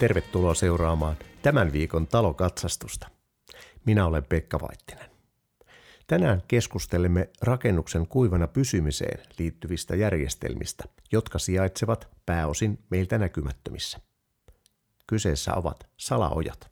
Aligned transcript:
Tervetuloa 0.00 0.54
seuraamaan 0.54 1.16
tämän 1.42 1.72
viikon 1.72 2.06
talokatsastusta. 2.06 3.19
Minä 3.84 4.06
olen 4.06 4.24
Pekka 4.24 4.60
Vaittinen. 4.60 5.10
Tänään 6.06 6.42
keskustelemme 6.48 7.30
rakennuksen 7.42 8.06
kuivana 8.06 8.46
pysymiseen 8.46 9.20
liittyvistä 9.38 9.96
järjestelmistä, 9.96 10.84
jotka 11.12 11.38
sijaitsevat 11.38 12.08
pääosin 12.26 12.78
meiltä 12.90 13.18
näkymättömissä. 13.18 14.00
Kyseessä 15.06 15.54
ovat 15.54 15.86
salaojat. 15.96 16.70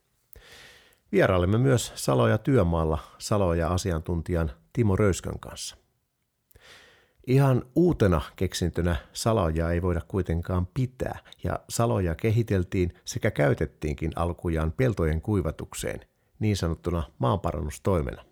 Vierailemme 1.12 1.58
myös 1.58 1.92
Saloja 1.94 2.38
työmaalla 2.38 2.98
Saloja 3.18 3.68
asiantuntijan 3.68 4.50
Timo 4.72 4.96
Röyskön 4.96 5.40
kanssa– 5.40 5.76
Ihan 7.28 7.62
uutena 7.74 8.20
keksintönä 8.36 8.96
saloja 9.12 9.70
ei 9.70 9.82
voida 9.82 10.00
kuitenkaan 10.08 10.66
pitää, 10.74 11.18
ja 11.44 11.60
saloja 11.68 12.14
kehiteltiin 12.14 12.94
sekä 13.04 13.30
käytettiinkin 13.30 14.12
alkujaan 14.16 14.72
peltojen 14.72 15.20
kuivatukseen, 15.20 16.00
niin 16.38 16.56
sanottuna 16.56 17.02
maanparannustoimena. 17.18 18.24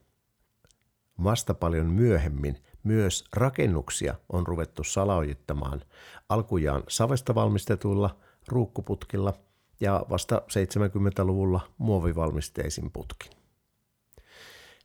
Vasta 1.25 1.55
paljon 1.55 1.87
myöhemmin 1.87 2.63
myös 2.85 3.25
rakennuksia 3.33 4.15
on 4.33 4.47
ruvettu 4.47 4.85
salaojittamaan 4.85 5.83
alkujaan 6.29 6.83
savesta 6.89 7.35
valmistetuilla 7.35 8.17
ruukkuputkilla 8.49 9.35
ja 9.81 10.07
vasta 10.11 10.43
70-luvulla 10.53 11.61
muovivalmisteisin 11.79 12.91
putkin. 12.91 13.33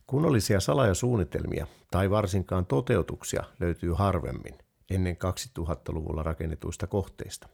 Kunnollisia 0.06 0.60
salajasuunnitelmia 0.60 1.66
tai 1.90 2.10
varsinkaan 2.10 2.66
toteutuksia 2.66 3.44
löytyy 3.60 3.92
harvemmin 3.92 4.58
ennen 4.90 5.16
2000-luvulla 5.58 6.22
rakennetuista 6.22 6.86
kohteista. 6.86 7.48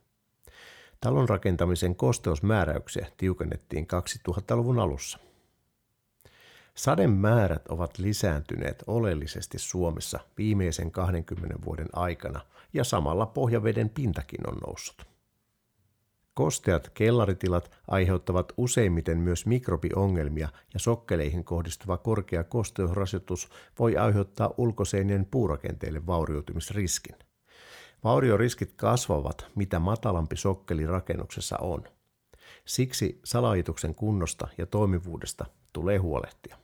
Talon 1.00 1.28
rakentamisen 1.28 1.96
kosteusmääräyksiä 1.96 3.06
tiukennettiin 3.16 3.86
2000-luvun 4.28 4.78
alussa. 4.78 5.18
Sademäärät 6.78 7.68
ovat 7.68 7.98
lisääntyneet 7.98 8.84
oleellisesti 8.86 9.58
Suomessa 9.58 10.20
viimeisen 10.38 10.90
20 10.90 11.56
vuoden 11.64 11.88
aikana 11.92 12.40
ja 12.72 12.84
samalla 12.84 13.26
pohjaveden 13.26 13.90
pintakin 13.90 14.48
on 14.48 14.58
noussut. 14.66 15.06
Kosteat 16.34 16.90
kellaritilat 16.94 17.70
aiheuttavat 17.88 18.52
useimmiten 18.56 19.18
myös 19.18 19.46
mikrobiongelmia 19.46 20.48
ja 20.74 20.80
sokkeleihin 20.80 21.44
kohdistuva 21.44 21.96
korkea 21.96 22.44
kosteusrasitus 22.44 23.48
voi 23.78 23.96
aiheuttaa 23.96 24.54
ulkoseinien 24.56 25.26
puurakenteille 25.30 26.06
vaurioitumisriskin. 26.06 27.16
Vaurioriskit 28.04 28.72
kasvavat, 28.76 29.46
mitä 29.54 29.78
matalampi 29.78 30.36
sokkeli 30.36 30.86
rakennuksessa 30.86 31.56
on. 31.56 31.84
Siksi 32.64 33.20
salajituksen 33.24 33.94
kunnosta 33.94 34.48
ja 34.58 34.66
toimivuudesta 34.66 35.46
tulee 35.72 35.98
huolehtia. 35.98 36.56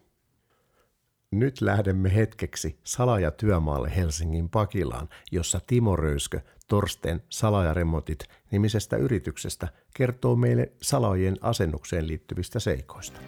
Nyt 1.34 1.60
lähdemme 1.60 2.14
hetkeksi 2.14 2.78
salajatyömaalle 2.84 3.96
Helsingin 3.96 4.48
Pakilaan, 4.48 5.08
jossa 5.32 5.60
Timo 5.66 5.96
Röyskö 5.96 6.40
Torsten 6.68 7.22
Salajaremontit 7.28 8.18
nimisestä 8.50 8.96
yrityksestä 8.96 9.68
kertoo 9.94 10.36
meille 10.36 10.72
salaajien 10.82 11.36
asennukseen 11.40 12.06
liittyvistä 12.06 12.60
seikoista. 12.60 13.20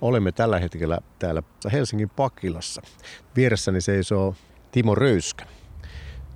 Olemme 0.00 0.32
tällä 0.32 0.58
hetkellä 0.58 0.98
täällä 1.18 1.42
Helsingin 1.72 2.10
Pakilassa. 2.10 2.82
Vieressäni 3.36 3.80
seisoo 3.80 4.34
Timo 4.70 4.94
Röyskö. 4.94 5.44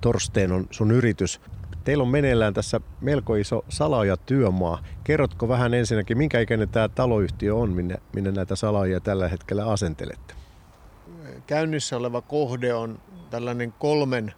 Torsteen 0.01 0.51
on 0.51 0.67
sun 0.71 0.91
yritys. 0.91 1.41
Teillä 1.87 2.01
on 2.01 2.07
meneillään 2.07 2.53
tässä 2.53 2.81
melko 3.01 3.35
iso 3.35 3.65
salaaja 3.69 4.17
työmaa. 4.17 4.83
Kerrotko 5.03 5.47
vähän 5.47 5.73
ensinnäkin, 5.73 6.17
minkä 6.17 6.39
ikäinen 6.39 6.69
tämä 6.69 6.89
taloyhtiö 6.89 7.55
on, 7.55 7.69
minne, 7.69 7.95
minne 8.13 8.31
näitä 8.31 8.55
salaajia 8.55 8.99
tällä 8.99 9.27
hetkellä 9.27 9.71
asentelette? 9.71 10.33
Käynnissä 11.45 11.97
oleva 11.97 12.21
kohde 12.21 12.73
on 12.73 12.99
tällainen 13.29 13.73
kolmen 13.79 14.33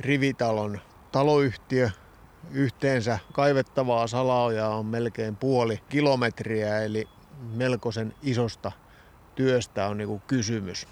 rivitalon 0.00 0.80
taloyhtiö. 1.12 1.90
Yhteensä 2.50 3.18
kaivettavaa 3.32 4.06
salaojaa 4.06 4.76
on 4.76 4.86
melkein 4.86 5.36
puoli 5.36 5.80
kilometriä, 5.88 6.82
eli 6.82 7.08
melkoisen 7.52 8.14
isosta 8.22 8.72
työstä 9.34 9.86
on 9.86 9.98
niin 9.98 10.22
kysymys. 10.26 10.86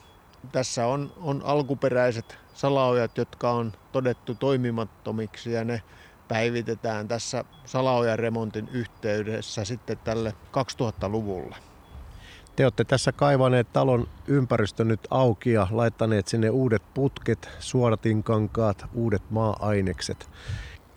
Tässä 0.52 0.86
on, 0.86 1.12
on 1.16 1.42
alkuperäiset 1.44 2.41
salaojat, 2.54 3.18
jotka 3.18 3.50
on 3.50 3.72
todettu 3.92 4.34
toimimattomiksi 4.34 5.52
ja 5.52 5.64
ne 5.64 5.82
päivitetään 6.28 7.08
tässä 7.08 7.44
salaojan 7.64 8.18
remontin 8.18 8.68
yhteydessä 8.72 9.64
sitten 9.64 9.98
tälle 10.04 10.34
2000-luvulle. 10.80 11.56
Te 12.56 12.64
olette 12.64 12.84
tässä 12.84 13.12
kaivaneet 13.12 13.72
talon 13.72 14.08
ympäristön 14.26 14.88
nyt 14.88 15.00
auki 15.10 15.52
ja 15.52 15.68
laittaneet 15.70 16.28
sinne 16.28 16.50
uudet 16.50 16.82
putket, 16.94 17.48
suodatinkankaat, 17.58 18.84
uudet 18.94 19.30
maa-ainekset. 19.30 20.30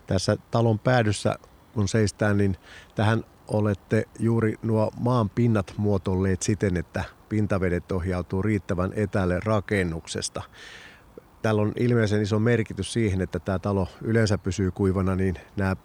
Tässä 0.07 0.37
talon 0.51 0.79
päädyssä 0.79 1.35
kun 1.73 1.87
seistään, 1.87 2.37
niin 2.37 2.57
tähän 2.95 3.23
olette 3.47 4.03
juuri 4.19 4.55
nuo 4.63 4.91
maan 4.99 5.29
pinnat 5.29 5.73
muotoilleet 5.77 6.41
siten, 6.41 6.77
että 6.77 7.03
pintavedet 7.29 7.91
ohjautuu 7.91 8.41
riittävän 8.41 8.91
etäälle 8.95 9.39
rakennuksesta. 9.45 10.41
Tällä 11.45 11.61
on 11.61 11.71
ilmeisen 11.79 12.21
iso 12.21 12.39
merkitys 12.39 12.93
siihen, 12.93 13.21
että 13.21 13.39
tämä 13.39 13.59
talo 13.59 13.87
yleensä 14.01 14.37
pysyy 14.37 14.71
kuivana, 14.71 15.15
niin 15.15 15.35
nämä 15.55 15.75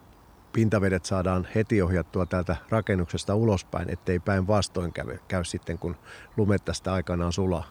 pintavedet 0.53 1.05
saadaan 1.05 1.49
heti 1.55 1.83
ohjattua 1.83 2.27
täältä 2.27 2.57
rakennuksesta 2.69 3.35
ulospäin, 3.35 3.91
ettei 3.91 4.19
päinvastoin 4.19 4.93
käy, 4.93 5.19
käy 5.29 5.45
sitten, 5.45 5.79
kun 5.79 5.97
lumet 6.37 6.65
tästä 6.65 6.93
aikanaan 6.93 7.33
sulaa. 7.33 7.71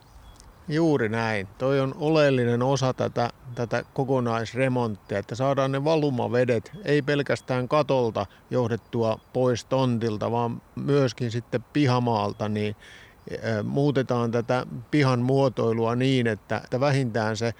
Juuri 0.68 1.10
näin. 1.10 1.48
Toi 1.58 1.80
on 1.80 1.96
oleellinen 2.00 2.62
osa 2.62 2.94
tätä, 2.94 3.30
tätä 3.56 3.84
kokonaisremonttia, 3.94 5.20
että 5.20 5.36
saadaan 5.36 5.72
ne 5.72 5.84
valumavedet 5.84 6.72
ei 6.86 7.02
pelkästään 7.02 7.68
katolta 7.68 8.26
johdettua 8.50 9.20
pois 9.34 9.66
tontilta, 9.66 10.32
vaan 10.32 10.62
myöskin 10.76 11.32
sitten 11.32 11.64
pihamaalta, 11.74 12.50
niin 12.50 12.76
muutetaan 13.63 14.31
tätä 14.31 14.66
pihan 14.91 15.19
muotoilua 15.19 15.95
niin, 15.95 16.28
että, 16.28 16.62
vähintään 16.79 17.38
se 17.38 17.53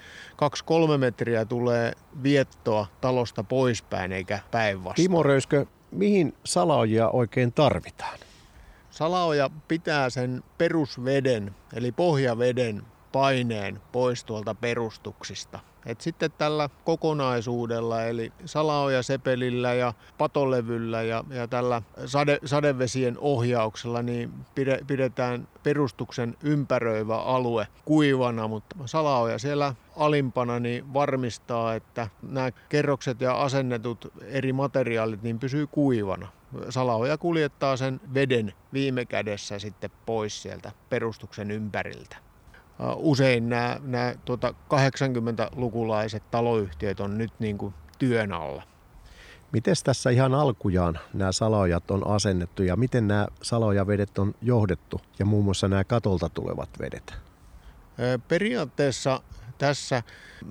2-3 0.94 0.98
metriä 0.98 1.44
tulee 1.44 1.92
viettoa 2.22 2.86
talosta 3.00 3.44
poispäin 3.44 4.12
eikä 4.12 4.38
päinvastoin. 4.50 5.04
Timo 5.08 5.22
Röyskö, 5.22 5.66
mihin 5.90 6.34
salaojia 6.44 7.08
oikein 7.08 7.52
tarvitaan? 7.52 8.18
Salaoja 8.90 9.50
pitää 9.68 10.10
sen 10.10 10.42
perusveden, 10.58 11.54
eli 11.74 11.92
pohjaveden 11.92 12.82
paineen 13.12 13.80
pois 13.92 14.24
tuolta 14.24 14.54
perustuksista. 14.54 15.60
Et 15.86 16.00
sitten 16.00 16.30
tällä 16.38 16.68
kokonaisuudella, 16.84 18.04
eli 18.04 18.32
salaoja 18.44 19.02
sepelillä 19.02 19.74
ja 19.74 19.94
patolevyllä 20.18 21.02
ja, 21.02 21.24
ja 21.30 21.48
tällä 21.48 21.82
sade, 22.06 22.38
sadevesien 22.44 23.18
ohjauksella, 23.18 24.02
niin 24.02 24.32
pidetään 24.86 25.48
perustuksen 25.62 26.36
ympäröivä 26.42 27.16
alue 27.16 27.68
kuivana, 27.84 28.48
mutta 28.48 28.76
salaoja 28.86 29.38
siellä 29.38 29.74
alimpana 29.96 30.60
niin 30.60 30.94
varmistaa, 30.94 31.74
että 31.74 32.08
nämä 32.22 32.50
kerrokset 32.68 33.20
ja 33.20 33.42
asennetut 33.42 34.12
eri 34.22 34.52
materiaalit 34.52 35.22
niin 35.22 35.38
pysyy 35.38 35.66
kuivana. 35.66 36.28
Salaoja 36.68 37.18
kuljettaa 37.18 37.76
sen 37.76 38.00
veden 38.14 38.52
viime 38.72 39.04
kädessä 39.04 39.58
sitten 39.58 39.90
pois 40.06 40.42
sieltä 40.42 40.72
perustuksen 40.90 41.50
ympäriltä 41.50 42.29
usein 42.96 43.48
nämä, 43.48 43.80
nämä 43.82 44.14
tuota 44.24 44.54
80-lukulaiset 44.74 46.22
taloyhtiöt 46.30 47.00
on 47.00 47.18
nyt 47.18 47.32
niin 47.38 47.58
kuin 47.58 47.74
työn 47.98 48.32
alla. 48.32 48.62
Miten 49.52 49.74
tässä 49.84 50.10
ihan 50.10 50.34
alkujaan 50.34 50.98
nämä 51.14 51.32
salojat 51.32 51.90
on 51.90 52.06
asennettu 52.06 52.62
ja 52.62 52.76
miten 52.76 53.08
nämä 53.08 53.26
salojavedet 53.42 54.18
on 54.18 54.34
johdettu 54.42 55.00
ja 55.18 55.24
muun 55.24 55.44
muassa 55.44 55.68
nämä 55.68 55.84
katolta 55.84 56.28
tulevat 56.28 56.68
vedet? 56.80 57.14
Periaatteessa 58.28 59.20
tässä 59.60 60.02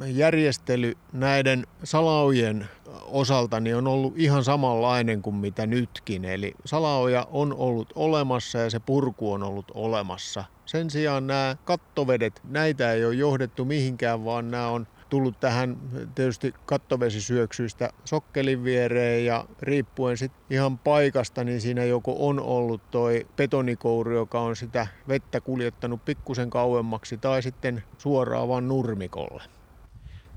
järjestely 0.07 0.97
näiden 1.13 1.67
salaojen 1.83 2.67
osalta 3.05 3.59
niin 3.59 3.75
on 3.75 3.87
ollut 3.87 4.13
ihan 4.17 4.43
samanlainen 4.43 5.21
kuin 5.21 5.35
mitä 5.35 5.65
nytkin. 5.65 6.25
Eli 6.25 6.53
salaoja 6.65 7.27
on 7.31 7.53
ollut 7.53 7.93
olemassa 7.95 8.57
ja 8.57 8.69
se 8.69 8.79
purku 8.79 9.33
on 9.33 9.43
ollut 9.43 9.71
olemassa. 9.73 10.43
Sen 10.65 10.89
sijaan 10.89 11.27
nämä 11.27 11.55
kattovedet, 11.65 12.41
näitä 12.43 12.91
ei 12.91 13.05
ole 13.05 13.15
johdettu 13.15 13.65
mihinkään, 13.65 14.25
vaan 14.25 14.51
nämä 14.51 14.67
on 14.67 14.87
tullut 15.09 15.39
tähän 15.39 15.77
tietysti 16.15 16.53
kattovesisyöksyistä 16.65 17.89
sokkelin 18.05 18.63
viereen 18.63 19.25
ja 19.25 19.45
riippuen 19.61 20.17
sitten 20.17 20.41
ihan 20.49 20.77
paikasta, 20.77 21.43
niin 21.43 21.61
siinä 21.61 21.83
joko 21.83 22.15
on 22.19 22.39
ollut 22.39 22.91
toi 22.91 23.27
betonikouru, 23.35 24.15
joka 24.15 24.39
on 24.39 24.55
sitä 24.55 24.87
vettä 25.07 25.41
kuljettanut 25.41 26.05
pikkusen 26.05 26.49
kauemmaksi 26.49 27.17
tai 27.17 27.41
sitten 27.41 27.83
suoraan 27.97 28.47
vaan 28.47 28.67
nurmikolle. 28.67 29.43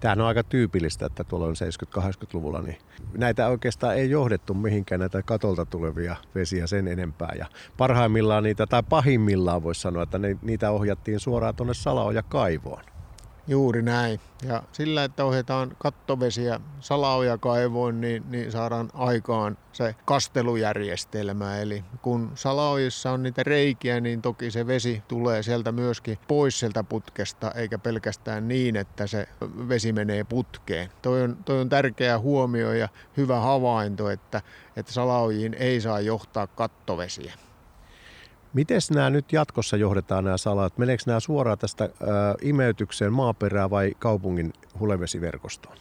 Tämähän 0.00 0.20
on 0.20 0.26
aika 0.26 0.44
tyypillistä, 0.44 1.06
että 1.06 1.24
tuolla 1.24 1.46
on 1.46 1.54
70-80-luvulla, 1.98 2.62
niin 2.62 2.78
näitä 3.18 3.48
oikeastaan 3.48 3.96
ei 3.96 4.10
johdettu 4.10 4.54
mihinkään 4.54 4.98
näitä 4.98 5.22
katolta 5.22 5.66
tulevia 5.66 6.16
vesiä 6.34 6.66
sen 6.66 6.88
enempää. 6.88 7.32
Ja 7.38 7.46
parhaimmillaan 7.76 8.42
niitä, 8.42 8.66
tai 8.66 8.82
pahimmillaan 8.88 9.62
voisi 9.62 9.80
sanoa, 9.80 10.02
että 10.02 10.18
ne, 10.18 10.36
niitä 10.42 10.70
ohjattiin 10.70 11.20
suoraan 11.20 11.54
tuonne 11.54 11.74
Salaoja 11.74 12.22
kaivoon. 12.22 12.84
Juuri 13.46 13.82
näin. 13.82 14.20
Ja 14.42 14.62
sillä, 14.72 15.04
että 15.04 15.24
ohjataan 15.24 15.76
kattovesiä 15.78 16.60
salaoja 16.80 17.38
kaivoon, 17.38 18.00
niin, 18.00 18.24
niin 18.28 18.52
saadaan 18.52 18.88
aikaan 18.94 19.58
se 19.72 19.96
kastelujärjestelmä. 20.04 21.58
Eli 21.58 21.84
kun 22.02 22.30
salaojissa 22.34 23.12
on 23.12 23.22
niitä 23.22 23.42
reikiä, 23.42 24.00
niin 24.00 24.22
toki 24.22 24.50
se 24.50 24.66
vesi 24.66 25.02
tulee 25.08 25.42
sieltä 25.42 25.72
myöskin 25.72 26.18
pois 26.28 26.60
sieltä 26.60 26.84
putkesta, 26.84 27.50
eikä 27.50 27.78
pelkästään 27.78 28.48
niin, 28.48 28.76
että 28.76 29.06
se 29.06 29.28
vesi 29.68 29.92
menee 29.92 30.24
putkeen. 30.24 30.90
Toi 31.02 31.22
on, 31.22 31.36
toi 31.44 31.60
on 31.60 31.68
tärkeä 31.68 32.18
huomio 32.18 32.72
ja 32.72 32.88
hyvä 33.16 33.40
havainto, 33.40 34.10
että, 34.10 34.42
että 34.76 34.92
salaojiin 34.92 35.54
ei 35.54 35.80
saa 35.80 36.00
johtaa 36.00 36.46
kattovesiä. 36.46 37.32
Miten 38.52 38.80
nämä 38.90 39.10
nyt 39.10 39.32
jatkossa 39.32 39.76
johdetaan 39.76 40.24
nämä 40.24 40.36
salat? 40.36 40.78
Meneekö 40.78 41.02
nämä 41.06 41.20
suoraan 41.20 41.58
tästä 41.58 41.88
imeytykseen 42.42 43.12
maaperää 43.12 43.70
vai 43.70 43.92
kaupungin 43.98 44.52
hulevesiverkostoon? 44.80 45.76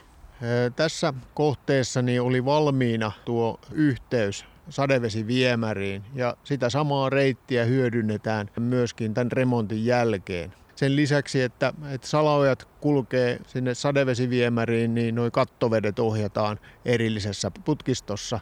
Tässä 0.75 1.13
kohteessa 1.33 2.01
niin 2.01 2.21
oli 2.21 2.45
valmiina 2.45 3.12
tuo 3.25 3.59
yhteys 3.71 4.45
sadevesiviemäriin 4.69 6.03
ja 6.15 6.38
sitä 6.44 6.69
samaa 6.69 7.09
reittiä 7.09 7.65
hyödynnetään 7.65 8.50
myöskin 8.59 9.13
tämän 9.13 9.31
remontin 9.31 9.85
jälkeen. 9.85 10.53
Sen 10.75 10.95
lisäksi, 10.95 11.41
että, 11.41 11.73
että 11.91 12.07
salaojat 12.07 12.68
kulkee 12.81 13.39
sinne 13.47 13.73
sadevesiviemäriin, 13.73 14.95
niin 14.95 15.15
nuo 15.15 15.31
kattovedet 15.31 16.00
ohjataan 16.00 16.59
erillisessä 16.85 17.51
putkistossa 17.65 18.39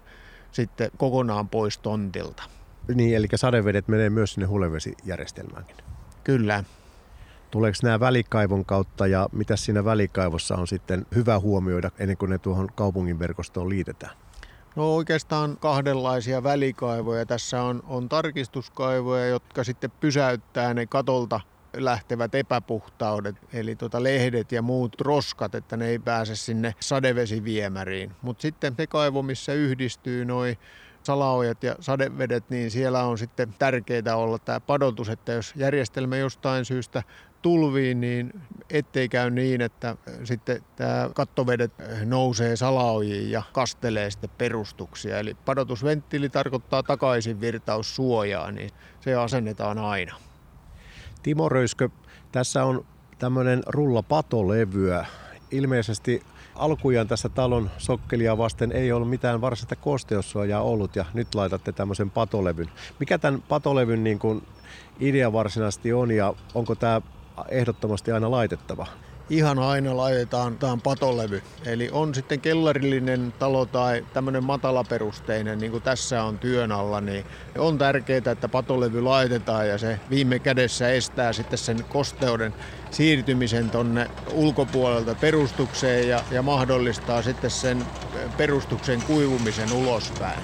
sitten 0.51 0.91
kokonaan 0.97 1.49
pois 1.49 1.77
tontilta. 1.77 2.43
Niin, 2.95 3.15
eli 3.15 3.27
sadevedet 3.36 3.88
menee 3.88 4.09
myös 4.09 4.33
sinne 4.33 4.47
hulevesijärjestelmäänkin. 4.47 5.75
Kyllä. 6.24 6.63
Tuleeko 7.51 7.77
nämä 7.83 8.00
välikaivon 8.00 8.65
kautta 8.65 9.07
ja 9.07 9.30
mitä 9.31 9.56
siinä 9.56 9.86
välikaivossa 9.86 10.56
on 10.56 10.68
sitten 10.68 11.06
hyvä 11.15 11.39
huomioida 11.39 11.91
ennen 12.00 12.18
kuin 12.18 12.30
ne 12.30 12.38
tuohon 12.38 12.69
kaupungin 12.75 13.19
verkostoon 13.19 13.69
liitetään? 13.69 14.15
No 14.75 14.95
oikeastaan 14.95 15.57
kahdenlaisia 15.57 16.44
välikaivoja. 16.44 17.25
Tässä 17.25 17.63
on, 17.63 17.83
on 17.88 18.09
tarkistuskaivoja, 18.09 19.27
jotka 19.27 19.63
sitten 19.63 19.91
pysäyttää 20.00 20.74
ne 20.74 20.86
katolta 20.86 21.39
lähtevät 21.74 22.36
epäpuhtaudet, 22.36 23.36
eli 23.53 23.75
tuota 23.75 24.03
lehdet 24.03 24.51
ja 24.51 24.62
muut 24.62 25.01
roskat, 25.01 25.56
että 25.56 25.77
ne 25.77 25.88
ei 25.88 26.00
pääse 26.00 26.36
sinne 26.36 26.75
sadevesiviemäriin. 26.80 28.12
Mutta 28.21 28.41
sitten 28.41 28.74
se 28.77 28.88
kaivo, 28.88 29.21
missä 29.21 29.53
yhdistyy 29.53 30.25
noin 30.25 30.57
salaojat 31.04 31.63
ja 31.63 31.75
sadevedet, 31.80 32.50
niin 32.50 32.72
siellä 32.72 33.04
on 33.04 33.18
sitten 33.18 33.54
tärkeää 33.60 34.16
olla 34.16 34.40
tämä 34.40 34.60
padotus, 34.60 35.10
että 35.10 35.31
jos 35.31 35.54
järjestelmä 35.56 36.18
jostain 36.18 36.66
syystä 36.66 37.04
tulviin, 37.42 38.01
niin 38.01 38.42
ettei 38.69 39.10
käy 39.10 39.30
niin, 39.30 39.62
että 39.62 39.96
sitten 40.24 40.63
tämä 40.75 41.10
kattovedet 41.16 41.72
nousee 42.06 42.56
salaojiin 42.56 43.31
ja 43.31 43.44
kastelee 43.54 44.12
sitten 44.12 44.30
perustuksia. 44.38 45.19
Eli 45.19 45.34
padotusventtiili 45.46 46.30
tarkoittaa 46.30 46.84
takaisin 46.84 47.42
virtaussuojaa, 47.42 48.51
niin 48.51 48.69
se 49.01 49.16
asennetaan 49.16 49.78
aina. 49.78 50.16
Timo 51.24 51.50
Röyskö, 51.50 51.90
tässä 52.31 52.63
on 52.63 52.86
tämmöinen 53.19 53.63
rulla 53.68 54.04
patolevyä. 54.04 55.06
Ilmeisesti 55.51 56.24
alkujaan 56.56 57.07
tässä 57.07 57.30
talon 57.30 57.69
sokkelia 57.78 58.38
vasten 58.38 58.72
ei 58.72 58.92
ollut 58.92 59.10
mitään 59.10 59.42
varsinaista 59.42 59.75
kosteussuojaa 59.75 60.62
ollut 60.62 60.96
ja 60.96 61.06
nyt 61.13 61.36
laitatte 61.36 61.72
tämmöisen 61.72 62.12
patolevyn. 62.12 62.69
Mikä 63.00 63.18
tämän 63.18 63.44
patolevyn 63.48 64.04
niin 64.04 64.19
kuin 64.19 64.44
idea 65.00 65.34
varsinaisesti 65.34 65.94
on 65.94 66.12
ja 66.12 66.34
onko 66.54 66.75
tämä 66.75 67.01
ehdottomasti 67.50 68.12
aina 68.12 68.31
laitettava? 68.31 68.88
Ihan 69.29 69.59
aina 69.59 69.97
laitetaan 69.97 70.57
tämän 70.57 70.81
patolevy. 70.81 71.43
Eli 71.65 71.89
on 71.91 72.15
sitten 72.15 72.41
kellarillinen 72.41 73.33
talo 73.39 73.65
tai 73.65 74.05
tämmöinen 74.13 74.43
matalaperusteinen, 74.43 75.59
niin 75.59 75.71
kuin 75.71 75.83
tässä 75.83 76.23
on 76.23 76.39
työn 76.39 76.71
alla, 76.71 77.01
niin 77.01 77.25
on 77.57 77.77
tärkeää, 77.77 78.31
että 78.31 78.49
patolevy 78.49 79.01
laitetaan 79.01 79.67
ja 79.67 79.77
se 79.77 79.99
viime 80.09 80.39
kädessä 80.39 80.89
estää 80.89 81.33
sitten 81.33 81.59
sen 81.59 81.85
kosteuden 81.89 82.53
siirtymisen 82.91 83.69
tonne 83.69 84.07
ulkopuolelta 84.33 85.15
perustukseen 85.15 86.09
ja, 86.09 86.23
ja 86.31 86.41
mahdollistaa 86.41 87.21
sitten 87.21 87.49
sen 87.49 87.85
perustuksen 88.37 89.01
kuivumisen 89.07 89.73
ulospäin. 89.73 90.39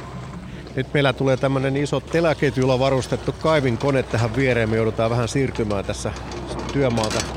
Nyt 0.76 0.94
meillä 0.94 1.14
tulee 1.14 1.38
tämmöinen 1.38 1.78
iso 1.78 2.00
teläketjulla 2.00 2.80
varustettu 2.80 3.32
kaivin 3.32 3.78
kone 3.78 4.04
tähän 4.04 4.36
viereen. 4.36 4.70
Me 4.70 4.76
joudutaan 4.76 5.12
vähän 5.12 5.28
siirtymään 5.28 5.86
tässä 5.86 6.12
työmaalta 6.74 7.35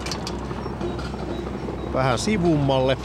vähän 1.92 2.18
sivummalle. 2.18 2.96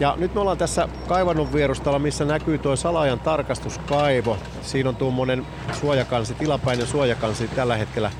Ja 0.00 0.14
nyt 0.18 0.34
me 0.34 0.40
ollaan 0.40 0.58
tässä 0.58 0.88
kaivannut 1.08 1.52
vierustalla, 1.54 1.98
missä 1.98 2.24
näkyy 2.24 2.58
tuo 2.58 2.76
salajan 2.76 3.20
tarkastuskaivo. 3.20 4.38
Siinä 4.62 4.88
on 4.88 4.96
tuommoinen 4.96 5.46
suojakansi, 5.72 6.34
tilapäinen 6.34 6.86
suojakansi 6.86 7.48
tällä 7.48 7.76
hetkellä. 7.76 8.10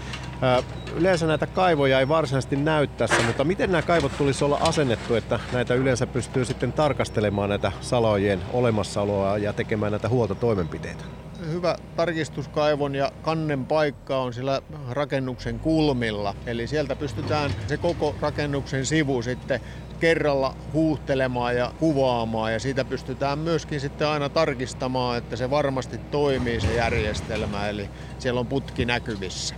Yleensä 0.96 1.26
näitä 1.26 1.46
kaivoja 1.46 2.00
ei 2.00 2.08
varsinaisesti 2.08 2.56
näy 2.56 2.86
tässä, 2.86 3.22
mutta 3.26 3.44
miten 3.44 3.72
nämä 3.72 3.82
kaivot 3.82 4.12
tulisi 4.18 4.44
olla 4.44 4.58
asennettu, 4.60 5.14
että 5.14 5.40
näitä 5.52 5.74
yleensä 5.74 6.06
pystyy 6.06 6.44
sitten 6.44 6.72
tarkastelemaan 6.72 7.48
näitä 7.48 7.72
salaojien 7.80 8.42
olemassaoloa 8.52 9.38
ja 9.38 9.52
tekemään 9.52 9.92
näitä 9.92 10.08
huoltotoimenpiteitä? 10.08 11.04
hyvä 11.52 11.76
tarkistuskaivon 11.96 12.94
ja 12.94 13.12
kannen 13.22 13.66
paikka 13.66 14.18
on 14.18 14.32
sillä 14.32 14.62
rakennuksen 14.90 15.58
kulmilla. 15.58 16.34
Eli 16.46 16.66
sieltä 16.66 16.96
pystytään 16.96 17.50
se 17.66 17.76
koko 17.76 18.14
rakennuksen 18.20 18.86
sivu 18.86 19.22
sitten 19.22 19.60
kerralla 19.96 20.54
huuhtelemaan 20.72 21.56
ja 21.56 21.72
kuvaamaan 21.78 22.52
ja 22.52 22.60
siitä 22.60 22.84
pystytään 22.84 23.38
myöskin 23.38 23.80
sitten 23.80 24.08
aina 24.08 24.28
tarkistamaan, 24.28 25.18
että 25.18 25.36
se 25.36 25.50
varmasti 25.50 25.98
toimii 25.98 26.60
se 26.60 26.74
järjestelmä, 26.74 27.68
eli 27.68 27.88
siellä 28.18 28.40
on 28.40 28.46
putki 28.46 28.84
näkyvissä. 28.84 29.54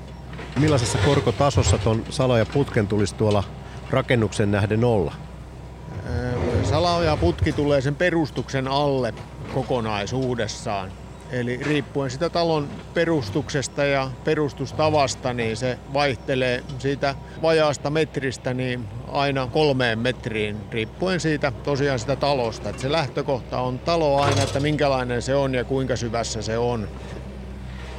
Millaisessa 0.61 0.99
korkotasossa 1.05 1.79
tuon 1.79 2.05
sala 2.11 2.39
ja 2.39 2.47
putken 2.47 2.87
tulisi 2.87 3.15
tuolla 3.15 3.45
rakennuksen 3.91 4.51
nähden 4.51 4.85
olla? 4.85 5.15
Sala 6.63 7.05
ja 7.05 7.17
putki 7.17 7.53
tulee 7.53 7.81
sen 7.81 7.95
perustuksen 7.95 8.69
alle 8.69 9.15
kokonaisuudessaan. 9.55 10.93
Eli 11.33 11.61
riippuen 11.63 12.11
sitä 12.11 12.31
talon 12.31 12.69
perustuksesta 12.95 13.85
ja 13.85 14.11
perustustavasta, 14.25 15.33
niin 15.33 15.57
se 15.57 15.79
vaihtelee 15.93 16.65
siitä 16.79 17.15
vajaasta 17.43 17.91
metristä 17.91 18.55
niin 18.55 18.85
aina 19.13 19.47
kolmeen 19.47 19.99
metriin, 19.99 20.57
riippuen 20.71 21.21
siitä 21.21 21.53
tosiaan 21.65 21.99
sitä 21.99 22.17
talosta. 22.17 22.69
Että 22.69 22.83
se 22.83 22.93
lähtökohta 22.93 23.61
on 23.61 23.79
talo 23.79 24.21
aina, 24.21 24.43
että 24.43 24.61
minkälainen 24.61 25.23
se 25.23 25.35
on 25.35 25.55
ja 25.55 25.65
kuinka 25.65 25.97
syvässä 25.97 26.43
se 26.43 26.59
on. 26.59 26.89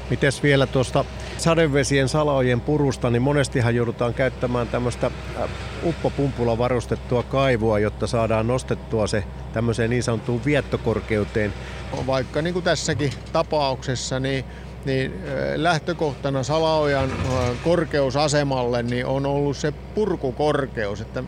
Mites 0.10 0.44
vielä 0.44 0.68
tuosta 0.68 1.06
sadevesien 1.38 2.10
salaojen 2.10 2.62
purusta, 2.62 3.10
niin 3.10 3.22
monestihan 3.22 3.76
joudutaan 3.76 4.14
käyttämään 4.14 4.68
tämmöistä 4.68 5.12
äh, 5.42 5.50
uppopumpulla 5.84 6.58
varustettua 6.58 7.24
kaivoa, 7.24 7.80
jotta 7.80 8.08
saadaan 8.08 8.48
nostettua 8.48 9.08
se 9.08 9.24
tämmöiseen 9.54 9.90
niin 9.90 10.04
sanottuun 10.04 10.46
viettokorkeuteen. 10.46 11.54
Vaikka 11.92 12.42
niin 12.42 12.54
kuin 12.54 12.64
tässäkin 12.64 13.14
tapauksessa, 13.32 14.20
niin 14.20 14.46
niin 14.86 15.12
lähtökohtana 15.56 16.44
Salaojan 16.44 17.18
korkeusasemalle 17.62 18.84
niin 18.84 19.06
on 19.06 19.26
ollut 19.26 19.58
se 19.58 19.74
purkukorkeus, 19.94 21.02
että, 21.02 21.24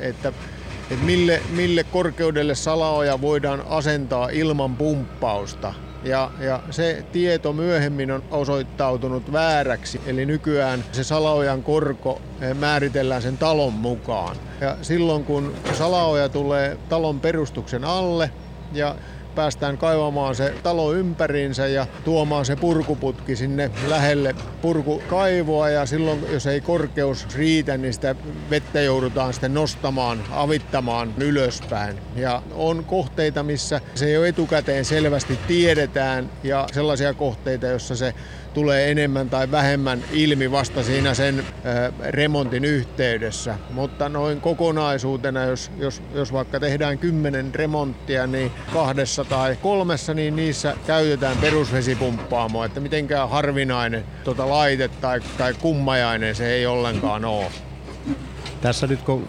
että, 0.00 0.32
että 0.90 1.04
mille, 1.04 1.42
mille 1.48 1.84
korkeudelle 1.84 2.54
Salaoja 2.54 3.20
voidaan 3.20 3.62
asentaa 3.66 4.28
ilman 4.32 4.76
pumppausta. 4.76 5.74
Ja, 6.02 6.30
ja 6.38 6.62
se 6.70 7.04
tieto 7.12 7.52
myöhemmin 7.52 8.10
on 8.10 8.22
osoittautunut 8.30 9.32
vääräksi, 9.32 10.00
eli 10.04 10.26
nykyään 10.26 10.84
se 10.92 11.04
salaojan 11.04 11.62
korko 11.62 12.22
määritellään 12.54 13.22
sen 13.22 13.38
talon 13.38 13.72
mukaan. 13.72 14.36
Ja 14.60 14.78
silloin 14.82 15.24
kun 15.24 15.56
salaoja 15.72 16.28
tulee 16.28 16.78
talon 16.88 17.20
perustuksen 17.20 17.84
alle 17.84 18.30
ja 18.72 18.96
päästään 19.36 19.78
kaivamaan 19.78 20.34
se 20.34 20.54
talo 20.62 20.92
ympäriinsä 20.92 21.66
ja 21.66 21.86
tuomaan 22.04 22.44
se 22.44 22.56
purkuputki 22.56 23.36
sinne 23.36 23.70
lähelle 23.88 24.34
purkukaivoa 24.62 25.70
ja 25.70 25.86
silloin 25.86 26.20
jos 26.32 26.46
ei 26.46 26.60
korkeus 26.60 27.26
riitä, 27.34 27.76
niin 27.76 27.92
sitä 27.94 28.16
vettä 28.50 28.80
joudutaan 28.80 29.32
sitten 29.32 29.54
nostamaan, 29.54 30.24
avittamaan 30.30 31.14
ylöspäin. 31.18 31.98
Ja 32.16 32.42
on 32.54 32.84
kohteita, 32.84 33.42
missä 33.42 33.80
se 33.94 34.10
jo 34.10 34.24
etukäteen 34.24 34.84
selvästi 34.84 35.38
tiedetään 35.46 36.30
ja 36.42 36.66
sellaisia 36.72 37.14
kohteita, 37.14 37.66
jossa 37.66 37.96
se 37.96 38.14
tulee 38.56 38.90
enemmän 38.90 39.30
tai 39.30 39.50
vähemmän 39.50 40.04
ilmi 40.12 40.50
vasta 40.50 40.82
siinä 40.82 41.14
sen 41.14 41.44
remontin 42.08 42.64
yhteydessä. 42.64 43.54
Mutta 43.70 44.08
noin 44.08 44.40
kokonaisuutena, 44.40 45.44
jos, 45.44 45.70
jos, 45.78 46.02
jos 46.14 46.32
vaikka 46.32 46.60
tehdään 46.60 46.98
kymmenen 46.98 47.54
remonttia, 47.54 48.26
niin 48.26 48.52
kahdessa 48.72 49.24
tai 49.24 49.56
kolmessa, 49.62 50.14
niin 50.14 50.36
niissä 50.36 50.76
käytetään 50.86 51.36
perusvesipumppaamoa. 51.36 52.64
Että 52.64 52.80
mitenkään 52.80 53.28
harvinainen 53.28 54.04
tota 54.24 54.48
laite 54.48 54.88
tai, 54.88 55.20
tai 55.38 55.54
kummajainen 55.54 56.34
se 56.34 56.52
ei 56.52 56.66
ollenkaan 56.66 57.24
ole. 57.24 57.46
Tässä 58.60 58.86
nyt 58.86 59.02
kun 59.02 59.28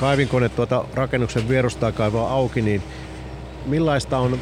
kaivinkone 0.00 0.48
tuota 0.48 0.84
rakennuksen 0.94 1.48
vierustaa 1.48 1.92
kaivaa 1.92 2.32
auki, 2.32 2.62
niin 2.62 2.82
millaista 3.66 4.18
on 4.18 4.38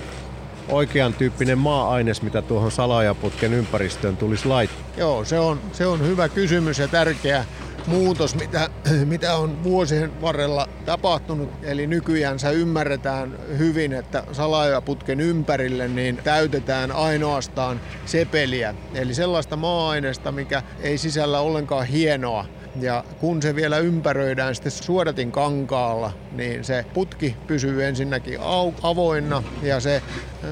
oikean 0.69 1.15
tyyppinen 1.15 1.59
maa-aines, 1.59 2.23
mitä 2.23 2.43
tuohon 2.43 2.71
salajaputken 2.71 3.55
ympäristöön 3.55 4.17
tulisi 4.17 4.49
laittaa? 4.49 4.85
Joo, 4.97 5.25
se 5.25 5.39
on, 5.39 5.61
se 5.73 5.87
on 5.87 6.07
hyvä 6.07 6.29
kysymys 6.29 6.79
ja 6.79 6.89
tärkeä 6.89 7.45
muutos, 7.89 8.35
mitä, 8.35 8.71
mitä 9.05 9.35
on 9.35 9.65
vuosien 9.65 10.21
varrella 10.23 10.69
tapahtunut. 10.85 11.51
Eli 11.63 11.87
nykyään 11.87 12.39
se 12.39 12.53
ymmärretään 12.53 13.39
hyvin, 13.59 13.93
että 13.93 14.25
salajaputken 14.33 15.21
ympärille 15.21 15.89
niin 15.89 16.17
täytetään 16.17 16.93
ainoastaan 16.93 17.81
sepeliä. 18.07 18.75
Eli 18.95 19.15
sellaista 19.15 19.57
maa-aineesta, 19.57 20.33
mikä 20.33 20.63
ei 20.81 20.99
sisällä 20.99 21.41
ollenkaan 21.41 21.87
hienoa 21.87 22.45
ja 22.83 23.05
kun 23.21 23.43
se 23.43 23.55
vielä 23.55 23.79
ympäröidään 23.79 24.55
sitten 24.55 24.73
suodatin 24.73 25.33
kankaalla, 25.33 26.13
niin 26.33 26.65
se 26.65 26.85
putki 26.95 27.37
pysyy 27.47 27.85
ensinnäkin 27.85 28.39
avoinna 28.83 29.43
ja 29.63 29.81
se 29.81 30.03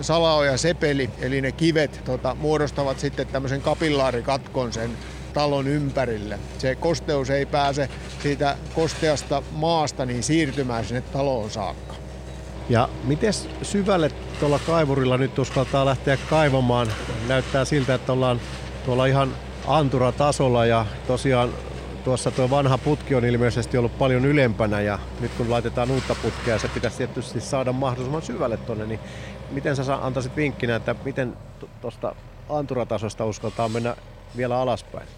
salaoja 0.00 0.56
sepeli, 0.56 1.10
eli 1.20 1.40
ne 1.40 1.52
kivet 1.52 2.00
tota, 2.04 2.34
muodostavat 2.34 2.98
sitten 2.98 3.26
tämmöisen 3.26 3.60
kapillaarikatkon 3.60 4.72
sen 4.72 4.90
talon 5.34 5.68
ympärille. 5.68 6.38
Se 6.58 6.74
kosteus 6.74 7.30
ei 7.30 7.46
pääse 7.46 7.88
siitä 8.22 8.56
kosteasta 8.74 9.42
maasta 9.52 10.06
niin 10.06 10.22
siirtymään 10.22 10.84
sinne 10.84 11.00
taloon 11.00 11.50
saakka. 11.50 11.94
Ja 12.68 12.88
miten 13.04 13.32
syvälle 13.62 14.10
tuolla 14.40 14.58
kaivurilla 14.58 15.16
nyt 15.16 15.38
uskaltaa 15.38 15.86
lähteä 15.86 16.18
kaivamaan? 16.30 16.88
Näyttää 17.28 17.64
siltä, 17.64 17.94
että 17.94 18.12
ollaan 18.12 18.40
tuolla 18.84 19.06
ihan 19.06 19.34
anturatasolla 19.66 20.66
ja 20.66 20.86
tosiaan 21.06 21.50
tuossa 22.06 22.30
tuo 22.30 22.50
vanha 22.50 22.78
putki 22.78 23.14
on 23.14 23.24
ilmeisesti 23.24 23.78
ollut 23.78 23.98
paljon 23.98 24.24
ylempänä 24.24 24.80
ja 24.80 24.98
nyt 25.20 25.32
kun 25.36 25.50
laitetaan 25.50 25.90
uutta 25.90 26.14
putkea, 26.14 26.58
se 26.58 26.68
pitäisi 26.68 26.96
tietysti 26.96 27.40
saada 27.40 27.72
mahdollisimman 27.72 28.22
syvälle 28.22 28.56
tuonne, 28.56 28.86
niin 28.86 29.00
miten 29.50 29.76
sä 29.76 29.94
antaisit 29.94 30.36
vinkkinä, 30.36 30.76
että 30.76 30.94
miten 31.04 31.36
tuosta 31.80 32.14
anturatasosta 32.48 33.24
uskaltaa 33.24 33.68
mennä 33.68 33.96
vielä 34.36 34.58
alaspäin? 34.58 35.08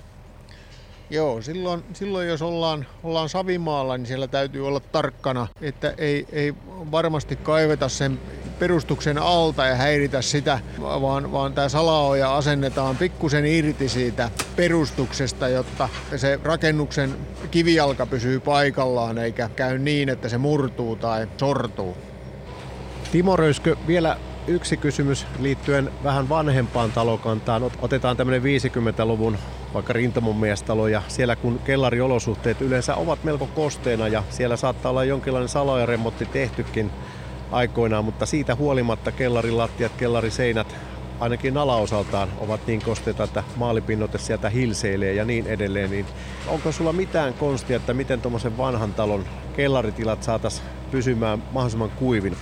Joo, 1.10 1.42
silloin, 1.42 1.84
silloin 1.92 2.28
jos 2.28 2.42
ollaan, 2.42 2.86
ollaan 3.02 3.28
Savimaalla, 3.28 3.96
niin 3.96 4.06
siellä 4.06 4.28
täytyy 4.28 4.66
olla 4.66 4.80
tarkkana, 4.80 5.46
että 5.60 5.94
ei, 5.98 6.26
ei 6.32 6.54
varmasti 6.90 7.36
kaiveta 7.36 7.88
sen 7.88 8.20
perustuksen 8.58 9.18
alta 9.18 9.66
ja 9.66 9.74
häiritä 9.74 10.22
sitä, 10.22 10.60
vaan, 10.80 11.32
vaan 11.32 11.54
tämä 11.54 11.68
salaoja 11.68 12.36
asennetaan 12.36 12.96
pikkusen 12.96 13.46
irti 13.46 13.88
siitä 13.88 14.30
perustuksesta, 14.56 15.48
jotta 15.48 15.88
se 16.16 16.40
rakennuksen 16.42 17.16
kivijalka 17.50 18.06
pysyy 18.06 18.40
paikallaan 18.40 19.18
eikä 19.18 19.50
käy 19.56 19.78
niin, 19.78 20.08
että 20.08 20.28
se 20.28 20.38
murtuu 20.38 20.96
tai 20.96 21.28
sortuu. 21.36 21.96
Timo 23.12 23.36
Röyskö, 23.36 23.76
vielä 23.86 24.16
yksi 24.48 24.76
kysymys 24.76 25.26
liittyen 25.38 25.90
vähän 26.04 26.28
vanhempaan 26.28 26.92
talokantaan. 26.92 27.62
Otetaan 27.82 28.16
tämmöinen 28.16 28.42
50-luvun 28.42 29.38
vaikka 29.74 29.92
rintamon 29.92 30.36
miestalo 30.36 30.88
ja 30.88 31.02
siellä 31.08 31.36
kun 31.36 31.58
kellariolosuhteet 31.64 32.60
yleensä 32.60 32.94
ovat 32.94 33.24
melko 33.24 33.46
kosteena 33.46 34.08
ja 34.08 34.22
siellä 34.30 34.56
saattaa 34.56 34.90
olla 34.90 35.04
jonkinlainen 35.04 35.48
salajaremontti 35.48 36.26
tehtykin 36.26 36.90
aikoinaan, 37.52 38.04
mutta 38.04 38.26
siitä 38.26 38.54
huolimatta 38.54 39.12
kellarilattiat, 39.12 39.92
kellariseinät 39.96 40.76
ainakin 41.20 41.56
alaosaltaan 41.56 42.28
ovat 42.38 42.66
niin 42.66 42.82
kosteita, 42.82 43.24
että 43.24 43.44
maalipinnote 43.56 44.18
sieltä 44.18 44.50
hilseilee 44.50 45.12
ja 45.12 45.24
niin 45.24 45.46
edelleen, 45.46 45.90
niin 45.90 46.06
onko 46.46 46.72
sulla 46.72 46.92
mitään 46.92 47.34
konstia, 47.34 47.76
että 47.76 47.94
miten 47.94 48.20
tuommoisen 48.20 48.58
vanhan 48.58 48.94
talon 48.94 49.24
kellaritilat 49.56 50.22
saataisiin 50.22 50.68
pysymään 50.90 51.42
mahdollisimman 51.52 51.90
kuivin? 51.90 52.36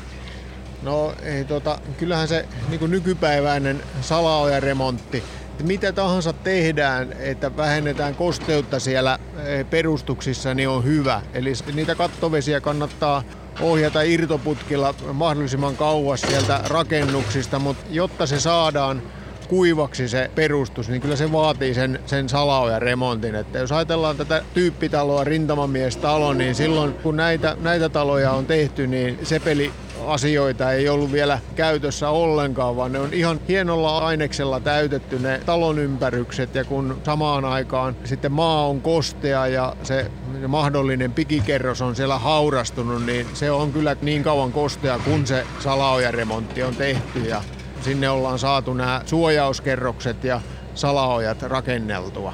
No 0.87 1.13
ei, 1.23 1.45
tota, 1.45 1.79
kyllähän 1.99 2.29
se 2.29 2.49
niin 2.69 2.91
nykypäiväinen 2.91 3.83
salaojaremontti, 4.01 5.23
mitä 5.63 5.93
tahansa 5.93 6.33
tehdään, 6.33 7.13
että 7.19 7.57
vähennetään 7.57 8.15
kosteutta 8.15 8.81
siellä 8.81 9.19
eh, 9.45 9.67
perustuksissa, 9.71 10.55
niin 10.55 10.69
on 10.69 10.85
hyvä. 10.85 11.23
Eli 11.35 11.53
niitä 11.75 11.95
kattovesiä 11.95 12.61
kannattaa 12.61 13.23
ohjata 13.61 14.03
irtoputkilla 14.03 14.95
mahdollisimman 15.13 15.77
kauas 15.77 16.21
sieltä 16.21 16.61
rakennuksista, 16.69 17.59
mutta 17.59 17.85
jotta 17.91 18.27
se 18.27 18.41
saadaan 18.41 19.03
kuivaksi 19.49 20.09
se 20.09 20.31
perustus, 20.35 20.89
niin 20.89 21.03
kyllä 21.03 21.17
se 21.17 21.33
vaatii 21.33 21.75
sen, 21.75 22.01
sen 22.07 22.29
salaoja 22.29 22.79
remontin. 22.79 23.35
Että 23.35 23.59
jos 23.59 23.73
ajatellaan 23.73 24.17
tätä 24.17 24.43
tyyppitaloa, 24.55 25.25
rintamamiestalo, 25.25 26.33
niin 26.33 26.55
silloin 26.55 26.93
kun 26.93 27.17
näitä, 27.17 27.57
näitä 27.61 27.89
taloja 27.89 28.33
on 28.33 28.47
tehty, 28.47 28.87
niin 28.87 29.19
sepeli 29.23 29.73
asioita 30.07 30.73
ei 30.73 30.89
ollut 30.89 31.13
vielä 31.13 31.39
käytössä 31.55 32.09
ollenkaan, 32.09 32.77
vaan 32.77 32.93
ne 32.93 32.99
on 32.99 33.13
ihan 33.13 33.41
hienolla 33.49 33.99
aineksella 33.99 34.61
täytetty 34.61 35.19
ne 35.19 35.41
talon 35.47 35.79
ympärykset 35.79 36.55
ja 36.55 36.65
kun 36.65 37.01
samaan 37.05 37.45
aikaan 37.45 37.97
sitten 38.05 38.33
maa 38.33 38.67
on 38.67 38.81
kostea 38.81 39.47
ja 39.47 39.77
se 39.83 40.11
mahdollinen 40.49 41.13
pikikerros 41.13 41.83
on 41.83 41.97
siellä 41.97 42.19
haurastunut, 42.19 43.07
niin 43.07 43.27
se 43.35 43.51
on 43.51 43.73
kyllä 43.73 43.97
niin 44.03 44.25
kauan 44.25 44.53
kostea, 44.53 44.99
kun 44.99 45.27
se 45.27 45.47
salaojaremontti 45.59 46.63
on 46.63 46.77
tehty 46.77 47.19
ja 47.19 47.43
sinne 47.81 48.09
ollaan 48.09 48.39
saatu 48.39 48.75
nämä 48.75 49.03
suojauskerrokset 49.07 50.25
ja 50.25 50.41
salaojat 50.75 51.43
rakenneltua. 51.43 52.33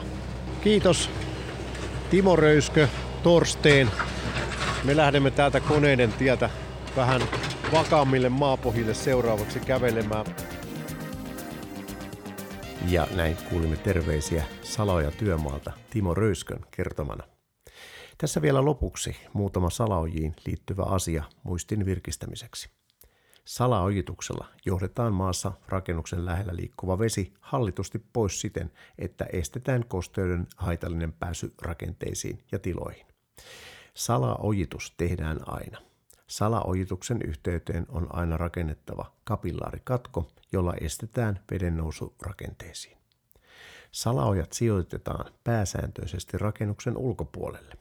Kiitos 0.65 1.11
Timo 2.11 2.37
Röyskö, 2.37 2.89
Torsteen. 3.23 3.91
Me 4.85 4.97
lähdemme 4.97 5.31
täältä 5.31 5.61
koneiden 5.61 6.13
tietä 6.13 6.51
vähän 6.97 7.23
vakaammille 7.73 8.29
maapohjille 8.29 8.95
seuraavaksi 8.95 9.61
kävelemään. 9.61 10.27
Ja 12.89 13.07
näin 13.17 13.37
kuulimme 13.51 13.77
terveisiä 13.77 14.45
Saloja 14.63 15.11
työmaalta 15.11 15.73
Timo 15.91 16.15
Röyskön 16.15 16.61
kertomana. 16.71 17.25
Tässä 18.19 18.43
vielä 18.43 18.65
lopuksi 18.65 19.17
muutama 19.33 19.71
salaojiin 19.71 20.35
liittyvä 20.47 20.83
asia 20.83 21.25
muistin 21.43 21.87
virkistämiseksi. 21.87 22.71
Salaojituksella 23.45 24.47
johdetaan 24.67 25.13
maassa 25.13 25.53
rakennuksen 25.69 26.27
lähellä 26.27 26.57
liikkuva 26.57 26.99
vesi 26.99 27.33
hallitusti 27.41 28.05
pois 28.13 28.41
siten, 28.41 28.71
että 28.99 29.27
estetään 29.33 29.85
kosteuden 29.89 30.47
haitallinen 30.57 31.13
pääsy 31.13 31.55
rakenteisiin 31.63 32.45
ja 32.53 32.59
tiloihin. 32.59 33.07
Salaojitus 33.95 34.95
tehdään 34.97 35.49
aina– 35.49 35.79
Salaojituksen 36.33 37.23
yhteyteen 37.23 37.87
on 37.89 38.07
aina 38.11 38.37
rakennettava 38.37 39.13
kapillaarikatko, 39.25 40.31
jolla 40.53 40.75
estetään 40.81 41.41
veden 41.51 41.77
nousu 41.77 42.15
rakenteisiin. 42.23 42.99
Salaojat 43.91 44.53
sijoitetaan 44.53 45.33
pääsääntöisesti 45.45 46.39
rakennuksen 46.39 46.97
ulkopuolelle. 46.97 47.75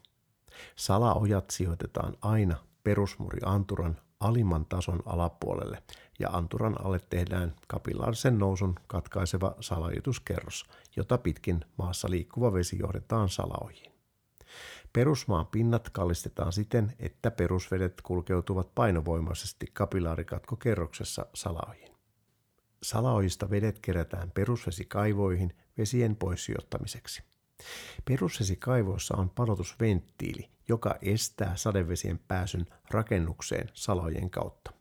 Salaojat 0.75 1.50
sijoitetaan 1.50 2.17
aina 2.22 2.58
perusmuri-anturan 2.84 3.98
alimman 4.20 4.65
tason 4.65 5.00
alapuolelle 5.05 5.84
ja 6.20 6.29
anturan 6.29 6.86
alle 6.86 7.00
tehdään 7.10 7.55
kapillaarisen 7.67 8.39
nousun 8.39 8.75
katkaiseva 8.88 9.55
salaojituskerros, 9.60 10.65
jota 10.96 11.17
pitkin 11.17 11.65
maassa 11.77 12.10
liikkuva 12.10 12.53
vesi 12.53 12.79
johdetaan 12.79 13.29
salaojiin. 13.29 13.90
Perusmaan 14.93 15.48
pinnat 15.48 15.89
kallistetaan 15.89 16.53
siten, 16.53 16.93
että 17.00 17.31
perusvedet 17.31 18.01
kulkeutuvat 18.01 18.75
painovoimaisesti 18.75 19.65
kapilaarikatkokerroksessa 19.74 21.25
salaoihin. 21.33 21.91
Salaojista 22.83 23.50
vedet 23.50 23.79
kerätään 23.79 24.31
perusvesikaivoihin 24.31 25.53
vesien 25.77 26.15
poissijoittamiseksi. 26.15 27.24
Perusvesikaivoissa 28.05 29.17
on 29.17 29.29
panotusventtiili, 29.29 30.50
joka 30.67 30.95
estää 31.01 31.55
sadevesien 31.55 32.19
pääsyn 32.27 32.65
rakennukseen 32.89 33.69
salojen 33.74 34.29
kautta. 34.29 34.71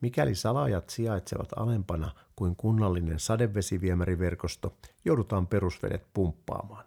Mikäli 0.00 0.34
salajat 0.34 0.90
sijaitsevat 0.90 1.48
alempana 1.56 2.14
kuin 2.36 2.56
kunnallinen 2.56 3.20
sadevesiviemäriverkosto, 3.20 4.76
joudutaan 5.04 5.46
perusvedet 5.46 6.06
pumppaamaan. 6.14 6.84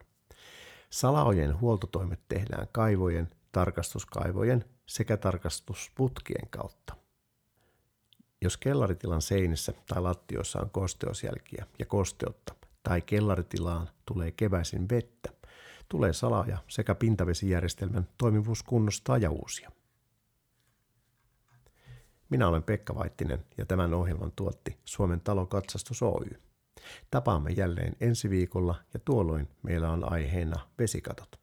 Salaojen 0.92 1.60
huoltotoimet 1.60 2.20
tehdään 2.30 2.68
kaivojen, 2.72 3.30
tarkastuskaivojen 3.52 4.66
sekä 4.86 5.18
tarkastusputkien 5.18 6.50
kautta. 6.50 6.96
Jos 8.42 8.58
kellaritilan 8.58 9.22
seinissä 9.22 9.74
tai 9.88 10.02
lattioissa 10.02 10.62
on 10.62 10.70
kosteusjälkiä 10.70 11.66
ja 11.80 11.86
kosteutta 11.86 12.56
tai 12.84 13.02
kellaritilaan 13.02 13.90
tulee 14.06 14.32
keväisin 14.32 14.90
vettä, 14.90 15.30
tulee 15.90 16.14
salaja 16.14 16.58
sekä 16.68 16.96
pintavesijärjestelmän 16.96 18.08
toimivuus 18.18 18.64
kunnostaa 18.64 19.18
ja 19.18 19.32
uusia. 19.32 19.72
Minä 22.30 22.48
olen 22.48 22.64
Pekka 22.64 22.96
Vaittinen 22.96 23.46
ja 23.58 23.66
tämän 23.66 23.94
ohjelman 23.94 24.32
tuotti 24.36 24.78
Suomen 24.86 25.22
talokatsastus 25.22 26.02
Oy. 26.02 26.51
Tapaamme 27.12 27.52
jälleen 27.52 27.96
ensi 28.00 28.30
viikolla 28.30 28.76
ja 28.94 29.00
tuolloin 29.00 29.48
meillä 29.64 29.92
on 29.92 30.12
aiheena 30.12 30.70
vesikatot. 30.80 31.40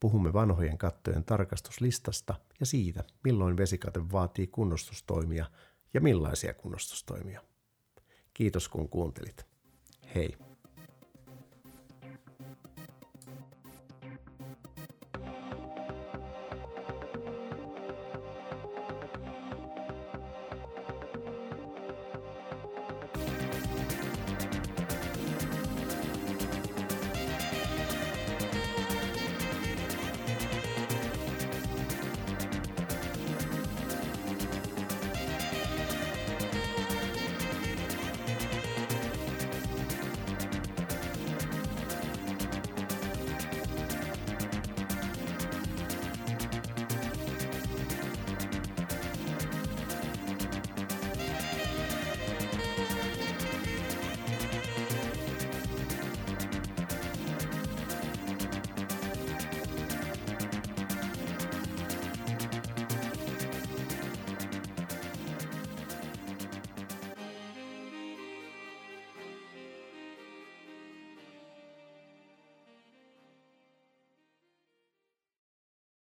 Puhumme 0.00 0.32
vanhojen 0.32 0.78
kattojen 0.78 1.24
tarkastuslistasta 1.24 2.34
ja 2.60 2.66
siitä, 2.66 3.04
milloin 3.24 3.56
vesikate 3.56 4.00
vaatii 4.12 4.46
kunnostustoimia 4.46 5.46
ja 5.94 6.00
millaisia 6.00 6.54
kunnostustoimia. 6.54 7.42
Kiitos 8.34 8.68
kun 8.68 8.88
kuuntelit. 8.88 9.46
Hei! 10.14 10.47